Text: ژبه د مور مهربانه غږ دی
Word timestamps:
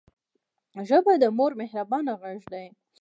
ژبه 0.87 1.13
د 1.23 1.25
مور 1.37 1.51
مهربانه 1.61 2.11
غږ 2.21 2.39
دی 2.53 2.65